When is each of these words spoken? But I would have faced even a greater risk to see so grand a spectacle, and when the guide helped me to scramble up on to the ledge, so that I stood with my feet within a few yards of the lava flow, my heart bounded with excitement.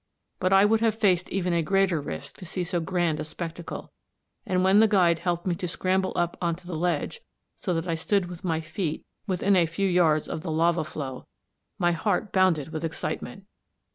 But 0.39 0.51
I 0.51 0.65
would 0.65 0.79
have 0.81 0.95
faced 0.95 1.29
even 1.29 1.53
a 1.53 1.61
greater 1.61 2.01
risk 2.01 2.37
to 2.37 2.45
see 2.47 2.63
so 2.63 2.79
grand 2.79 3.19
a 3.19 3.23
spectacle, 3.23 3.91
and 4.47 4.63
when 4.63 4.79
the 4.79 4.87
guide 4.87 5.19
helped 5.19 5.45
me 5.45 5.53
to 5.53 5.67
scramble 5.67 6.11
up 6.15 6.35
on 6.41 6.55
to 6.55 6.65
the 6.65 6.73
ledge, 6.75 7.21
so 7.55 7.71
that 7.75 7.87
I 7.87 7.93
stood 7.93 8.25
with 8.25 8.43
my 8.43 8.61
feet 8.61 9.05
within 9.27 9.55
a 9.55 9.67
few 9.67 9.87
yards 9.87 10.27
of 10.27 10.41
the 10.41 10.49
lava 10.49 10.85
flow, 10.85 11.27
my 11.77 11.91
heart 11.91 12.31
bounded 12.33 12.69
with 12.69 12.83
excitement. 12.83 13.45